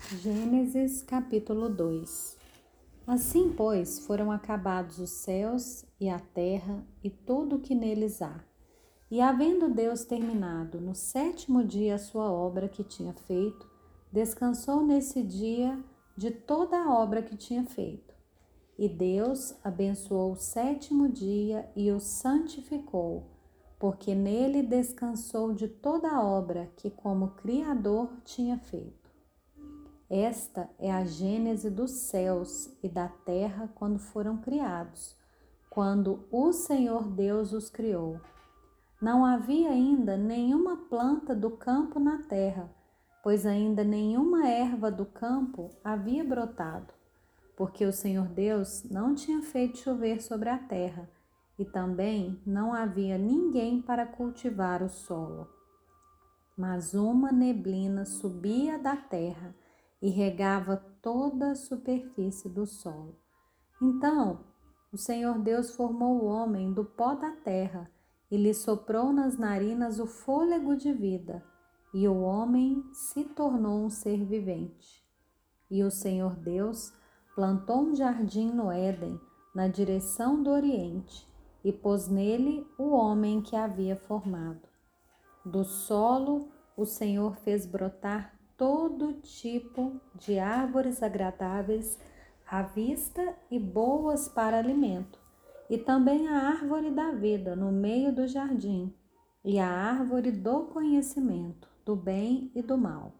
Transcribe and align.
Gênesis 0.00 1.02
capítulo 1.02 1.68
2 1.68 2.36
Assim, 3.06 3.52
pois, 3.56 4.00
foram 4.00 4.30
acabados 4.30 4.98
os 4.98 5.10
céus 5.10 5.84
e 6.00 6.10
a 6.10 6.18
terra 6.18 6.84
e 7.02 7.08
tudo 7.08 7.56
o 7.56 7.60
que 7.60 7.74
neles 7.74 8.20
há. 8.20 8.44
E 9.10 9.20
havendo 9.20 9.68
Deus 9.68 10.04
terminado 10.04 10.80
no 10.80 10.94
sétimo 10.94 11.64
dia 11.64 11.94
a 11.94 11.98
sua 11.98 12.30
obra 12.30 12.68
que 12.68 12.82
tinha 12.82 13.14
feito, 13.14 13.66
descansou 14.12 14.84
nesse 14.84 15.22
dia 15.22 15.82
de 16.16 16.30
toda 16.30 16.76
a 16.76 16.92
obra 16.92 17.22
que 17.22 17.36
tinha 17.36 17.64
feito. 17.64 18.14
E 18.76 18.88
Deus 18.88 19.54
abençoou 19.62 20.32
o 20.32 20.36
sétimo 20.36 21.08
dia 21.08 21.70
e 21.74 21.90
o 21.92 22.00
santificou, 22.00 23.30
porque 23.78 24.14
nele 24.14 24.62
descansou 24.62 25.54
de 25.54 25.68
toda 25.68 26.10
a 26.10 26.22
obra 26.22 26.70
que, 26.76 26.90
como 26.90 27.28
Criador, 27.36 28.10
tinha 28.24 28.58
feito. 28.58 29.03
Esta 30.16 30.70
é 30.78 30.92
a 30.92 31.04
gênese 31.04 31.68
dos 31.68 31.90
céus 31.90 32.72
e 32.84 32.88
da 32.88 33.08
terra 33.08 33.68
quando 33.74 33.98
foram 33.98 34.36
criados, 34.36 35.16
quando 35.68 36.24
o 36.30 36.52
Senhor 36.52 37.08
Deus 37.08 37.52
os 37.52 37.68
criou. 37.68 38.20
Não 39.02 39.24
havia 39.24 39.70
ainda 39.70 40.16
nenhuma 40.16 40.76
planta 40.88 41.34
do 41.34 41.50
campo 41.50 41.98
na 41.98 42.22
terra, 42.28 42.70
pois 43.24 43.44
ainda 43.44 43.82
nenhuma 43.82 44.46
erva 44.46 44.88
do 44.88 45.04
campo 45.04 45.72
havia 45.82 46.22
brotado, 46.22 46.94
porque 47.56 47.84
o 47.84 47.92
Senhor 47.92 48.28
Deus 48.28 48.84
não 48.84 49.16
tinha 49.16 49.42
feito 49.42 49.78
chover 49.78 50.22
sobre 50.22 50.48
a 50.48 50.58
terra, 50.58 51.10
e 51.58 51.64
também 51.64 52.40
não 52.46 52.72
havia 52.72 53.18
ninguém 53.18 53.82
para 53.82 54.06
cultivar 54.06 54.80
o 54.80 54.88
solo. 54.88 55.48
Mas 56.56 56.94
uma 56.94 57.32
neblina 57.32 58.04
subia 58.04 58.78
da 58.78 58.94
terra 58.94 59.52
e 60.04 60.10
regava 60.10 60.76
toda 61.00 61.52
a 61.52 61.54
superfície 61.54 62.46
do 62.46 62.66
solo. 62.66 63.16
Então 63.80 64.44
o 64.92 64.98
Senhor 64.98 65.38
Deus 65.38 65.74
formou 65.74 66.20
o 66.20 66.26
homem 66.26 66.74
do 66.74 66.84
pó 66.84 67.14
da 67.14 67.30
terra 67.30 67.90
e 68.30 68.36
lhe 68.36 68.52
soprou 68.52 69.14
nas 69.14 69.38
narinas 69.38 69.98
o 69.98 70.06
fôlego 70.06 70.76
de 70.76 70.92
vida, 70.92 71.42
e 71.94 72.06
o 72.06 72.20
homem 72.20 72.84
se 72.92 73.24
tornou 73.24 73.82
um 73.82 73.88
ser 73.88 74.22
vivente. 74.26 75.02
E 75.70 75.82
o 75.82 75.90
Senhor 75.90 76.36
Deus 76.36 76.92
plantou 77.34 77.84
um 77.84 77.94
jardim 77.94 78.50
no 78.50 78.70
Éden, 78.70 79.18
na 79.54 79.68
direção 79.68 80.42
do 80.42 80.50
Oriente, 80.50 81.26
e 81.64 81.72
pôs 81.72 82.08
nele 82.08 82.66
o 82.76 82.90
homem 82.90 83.40
que 83.40 83.56
havia 83.56 83.96
formado. 83.96 84.68
Do 85.46 85.64
solo 85.64 86.50
o 86.76 86.84
Senhor 86.84 87.36
fez 87.36 87.64
brotar 87.64 88.34
todo 88.56 89.14
tipo 89.14 90.00
de 90.14 90.38
árvores 90.38 91.02
agradáveis 91.02 91.98
à 92.46 92.62
vista 92.62 93.36
e 93.50 93.58
boas 93.58 94.28
para 94.28 94.58
alimento, 94.58 95.18
e 95.68 95.78
também 95.78 96.28
a 96.28 96.38
árvore 96.48 96.90
da 96.90 97.10
vida 97.10 97.56
no 97.56 97.72
meio 97.72 98.14
do 98.14 98.26
jardim, 98.26 98.94
e 99.44 99.58
a 99.58 99.68
árvore 99.68 100.30
do 100.30 100.64
conhecimento 100.64 101.68
do 101.84 101.94
bem 101.94 102.50
e 102.54 102.62
do 102.62 102.78
mal. 102.78 103.12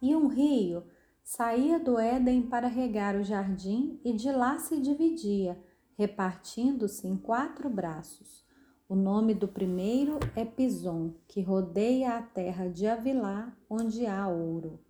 E 0.00 0.14
um 0.14 0.26
rio 0.26 0.84
saía 1.22 1.78
do 1.78 1.98
Éden 1.98 2.42
para 2.42 2.68
regar 2.68 3.14
o 3.14 3.22
jardim 3.22 4.00
e 4.04 4.12
de 4.12 4.32
lá 4.32 4.58
se 4.58 4.80
dividia, 4.80 5.58
repartindo-se 5.96 7.06
em 7.06 7.16
quatro 7.16 7.68
braços. 7.68 8.47
O 8.90 8.96
nome 8.96 9.34
do 9.34 9.46
primeiro 9.46 10.18
é 10.34 10.46
Pison, 10.46 11.12
que 11.28 11.42
rodeia 11.42 12.16
a 12.16 12.22
terra 12.22 12.70
de 12.70 12.86
Avilá, 12.86 13.54
onde 13.68 14.06
há 14.06 14.26
ouro. 14.26 14.80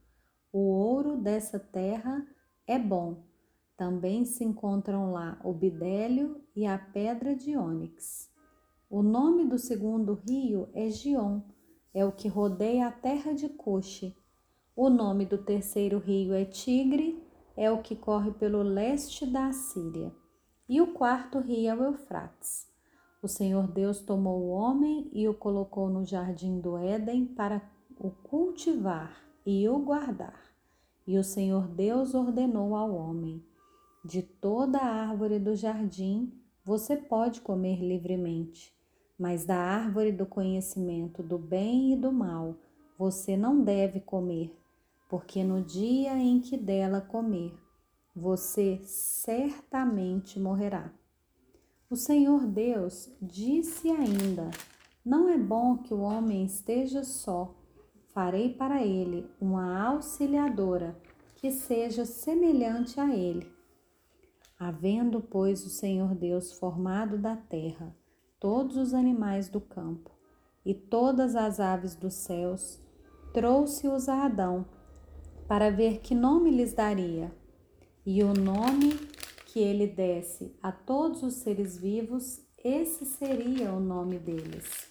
O 0.53 0.61
ouro 0.61 1.17
dessa 1.17 1.59
terra 1.59 2.25
é 2.65 2.79
bom. 2.79 3.25
Também 3.77 4.25
se 4.25 4.45
encontram 4.45 5.11
lá 5.11 5.41
o 5.43 5.53
bidélio 5.53 6.41
e 6.55 6.65
a 6.65 6.79
pedra 6.79 7.35
de 7.35 7.57
ônix. 7.57 8.31
O 8.89 9.03
nome 9.03 9.45
do 9.45 9.59
segundo 9.59 10.15
rio 10.15 10.69
é 10.75 10.89
Gion, 10.89 11.41
é 11.93 12.05
o 12.05 12.13
que 12.13 12.29
rodeia 12.29 12.87
a 12.87 12.93
terra 12.93 13.33
de 13.33 13.49
Cuxi. 13.49 14.17
O 14.77 14.89
nome 14.89 15.27
do 15.27 15.39
terceiro 15.39 15.99
rio 15.99 16.35
é 16.35 16.45
Tigre, 16.45 17.21
é 17.57 17.69
o 17.69 17.83
que 17.83 17.97
corre 17.97 18.31
pelo 18.31 18.63
leste 18.63 19.27
da 19.27 19.49
Assíria. 19.49 20.15
E 20.69 20.81
o 20.81 20.93
quarto 20.95 21.41
rio 21.41 21.69
é 21.69 21.75
o 21.75 21.85
Eufrates. 21.87 22.68
O 23.21 23.27
Senhor 23.27 23.67
Deus 23.67 24.01
tomou 24.01 24.43
o 24.43 24.49
homem 24.51 25.11
e 25.13 25.27
o 25.27 25.35
colocou 25.35 25.89
no 25.89 26.05
jardim 26.05 26.61
do 26.61 26.77
Éden 26.77 27.27
para 27.27 27.61
o 27.99 28.11
cultivar 28.11 29.21
e 29.45 29.69
o 29.69 29.79
guardar. 29.81 30.41
E 31.05 31.19
o 31.19 31.25
Senhor 31.25 31.67
Deus 31.67 32.15
ordenou 32.15 32.77
ao 32.77 32.95
homem: 32.95 33.43
De 34.05 34.23
toda 34.23 34.79
árvore 34.79 35.41
do 35.41 35.57
jardim 35.57 36.33
você 36.65 36.97
pode 36.97 37.41
comer 37.41 37.81
livremente, 37.81 38.73
mas 39.19 39.45
da 39.45 39.57
árvore 39.57 40.13
do 40.13 40.25
conhecimento 40.25 41.21
do 41.21 41.39
bem 41.39 41.95
e 41.95 41.97
do 41.97 42.13
mal 42.13 42.55
você 42.97 43.37
não 43.37 43.65
deve 43.65 44.01
comer, 44.01 44.57
porque 45.09 45.43
no 45.43 45.63
dia 45.63 46.17
em 46.17 46.41
que 46.41 46.57
dela 46.57 47.01
comer, 47.01 47.53
você 48.15 48.81
certamente 48.85 50.39
morrerá. 50.39 50.93
O 51.91 51.97
Senhor 51.97 52.47
Deus 52.47 53.11
disse 53.23 53.91
ainda: 53.91 54.51
Não 55.03 55.29
é 55.29 55.39
bom 55.39 55.79
que 55.79 55.95
o 55.95 56.01
homem 56.01 56.45
esteja 56.45 57.03
só. 57.03 57.55
Farei 58.13 58.53
para 58.53 58.85
ele 58.85 59.27
uma 59.41 59.89
auxiliadora 59.89 61.01
que 61.37 61.51
seja 61.51 62.05
semelhante 62.05 63.01
a 63.01 63.15
ele. 63.15 63.51
Havendo, 64.59 65.21
pois, 65.21 65.65
o 65.65 65.71
Senhor 65.71 66.15
Deus 66.15 66.53
formado 66.53 67.17
da 67.17 67.37
terra 67.37 67.97
todos 68.39 68.77
os 68.77 68.93
animais 68.93 69.49
do 69.49 69.61
campo 69.61 70.11
e 70.65 70.75
todas 70.75 71.35
as 71.35 71.59
aves 71.59 71.95
dos 71.95 72.15
céus, 72.15 72.81
trouxe-os 73.33 74.09
a 74.09 74.27
Adão 74.27 74.67
para 75.47 75.71
ver 75.71 76.01
que 76.01 76.15
nome 76.15 76.51
lhes 76.51 76.75
daria. 76.75 77.33
E 78.05 78.23
o 78.23 78.33
nome 78.35 78.95
que 79.59 79.65
ele 79.65 79.89
desse 79.89 80.57
a 80.63 80.71
todos 80.71 81.21
os 81.25 81.35
seres 81.35 81.77
vivos, 81.77 82.41
esse 82.63 83.05
seria 83.05 83.73
o 83.73 83.81
nome 83.81 84.17
deles. 84.17 84.89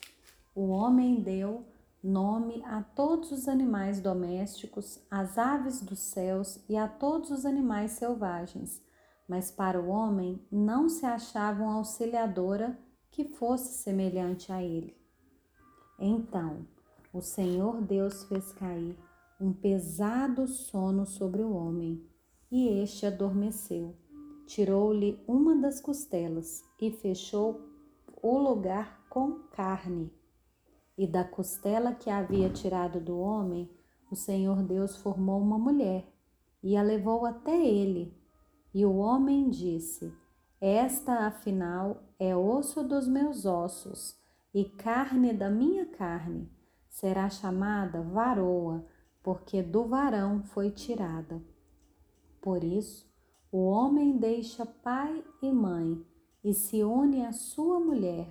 O 0.54 0.68
homem 0.68 1.22
deu 1.22 1.64
nome 2.04 2.62
a 2.66 2.84
todos 2.84 3.32
os 3.32 3.48
animais 3.48 4.02
domésticos, 4.02 5.00
às 5.10 5.38
aves 5.38 5.80
dos 5.82 6.00
céus 6.00 6.60
e 6.68 6.76
a 6.76 6.86
todos 6.86 7.32
os 7.32 7.46
animais 7.46 7.92
selvagens, 7.92 8.82
mas 9.26 9.50
para 9.50 9.82
o 9.82 9.88
homem 9.88 10.46
não 10.52 10.90
se 10.90 11.06
achava 11.06 11.64
uma 11.64 11.76
auxiliadora 11.76 12.78
que 13.10 13.24
fosse 13.24 13.82
semelhante 13.82 14.52
a 14.52 14.62
ele. 14.62 14.98
Então 15.98 16.68
o 17.14 17.22
Senhor 17.22 17.80
Deus 17.82 18.26
fez 18.26 18.52
cair 18.52 18.98
um 19.40 19.54
pesado 19.54 20.46
sono 20.46 21.06
sobre 21.06 21.42
o 21.42 21.54
homem, 21.54 22.06
e 22.52 22.68
este 22.68 23.06
adormeceu 23.06 23.96
tirou-lhe 24.48 25.22
uma 25.28 25.56
das 25.56 25.82
costelas 25.82 26.64
e 26.82 26.90
fechou 26.90 27.62
o 28.24 28.38
lugar 28.38 29.06
com 29.10 29.34
carne. 29.52 30.12
E 30.98 31.06
da 31.06 31.24
costela 31.24 31.94
que 31.94 32.10
havia 32.10 32.50
tirado 32.50 33.00
do 33.00 33.20
homem, 33.20 33.70
o 34.10 34.16
Senhor 34.16 34.64
Deus 34.64 34.96
formou 34.96 35.40
uma 35.40 35.60
mulher 35.60 36.08
e 36.64 36.76
a 36.78 36.82
levou 36.82 37.26
até 37.26 37.56
ele. 37.56 38.18
E 38.74 38.86
o 38.86 38.96
homem 38.96 39.50
disse: 39.50 40.14
Esta, 40.60 41.28
afinal, 41.28 42.04
é 42.18 42.36
osso 42.36 42.84
dos 42.84 43.08
meus 43.08 43.46
ossos 43.46 44.18
e 44.54 44.64
carne 44.64 45.34
da 45.34 45.50
minha 45.50 45.86
carne. 45.86 46.50
Será 46.90 47.30
chamada 47.30 48.02
varoa, 48.02 48.86
porque 49.22 49.62
do 49.62 49.86
varão 49.86 50.42
foi 50.42 50.72
tirada. 50.72 51.44
Por 52.42 52.64
isso, 52.64 53.07
o 53.52 53.66
homem 53.66 54.18
deixa 54.18 54.66
pai 54.66 55.24
e 55.42 55.52
mãe 55.52 56.04
e 56.44 56.54
se 56.54 56.84
une 56.84 57.26
à 57.26 57.32
sua 57.32 57.80
mulher, 57.80 58.30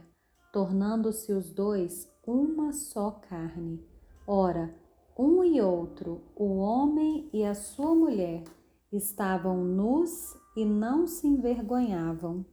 tornando-se 0.53 1.33
os 1.33 1.53
dois 1.53 2.11
uma 2.27 2.73
só 2.73 3.11
carne. 3.11 3.83
Ora, 4.27 4.75
um 5.19 5.43
e 5.43 5.61
outro, 5.61 6.23
o 6.35 6.57
homem 6.59 7.29
e 7.33 7.45
a 7.45 7.55
sua 7.55 7.95
mulher, 7.95 8.45
estavam 8.93 9.65
nus 9.65 10.37
e 10.57 10.65
não 10.65 11.07
se 11.07 11.27
envergonhavam. 11.27 12.45